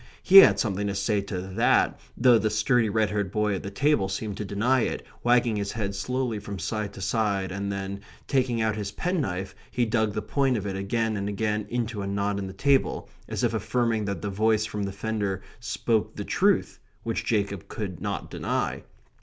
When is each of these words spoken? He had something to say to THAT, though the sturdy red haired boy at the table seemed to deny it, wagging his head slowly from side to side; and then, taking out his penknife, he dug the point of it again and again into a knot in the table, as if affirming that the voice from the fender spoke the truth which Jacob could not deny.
He 0.23 0.37
had 0.37 0.57
something 0.59 0.87
to 0.87 0.95
say 0.95 1.21
to 1.21 1.39
THAT, 1.41 1.99
though 2.17 2.39
the 2.39 2.49
sturdy 2.49 2.89
red 2.89 3.11
haired 3.11 3.31
boy 3.31 3.53
at 3.53 3.61
the 3.61 3.69
table 3.69 4.09
seemed 4.09 4.35
to 4.37 4.43
deny 4.45 4.79
it, 4.81 5.05
wagging 5.23 5.57
his 5.57 5.73
head 5.73 5.93
slowly 5.93 6.39
from 6.39 6.57
side 6.57 6.91
to 6.93 7.01
side; 7.01 7.51
and 7.51 7.71
then, 7.71 8.01
taking 8.27 8.61
out 8.63 8.75
his 8.75 8.91
penknife, 8.93 9.53
he 9.69 9.85
dug 9.85 10.13
the 10.15 10.23
point 10.23 10.57
of 10.57 10.65
it 10.65 10.75
again 10.75 11.15
and 11.17 11.29
again 11.29 11.67
into 11.69 12.01
a 12.01 12.07
knot 12.07 12.39
in 12.39 12.47
the 12.47 12.53
table, 12.53 13.11
as 13.29 13.43
if 13.43 13.53
affirming 13.53 14.05
that 14.05 14.23
the 14.23 14.31
voice 14.31 14.65
from 14.65 14.81
the 14.81 14.91
fender 14.91 15.43
spoke 15.59 16.15
the 16.15 16.25
truth 16.25 16.79
which 17.03 17.23
Jacob 17.23 17.67
could 17.67 18.01
not 18.01 18.31
deny. 18.31 18.81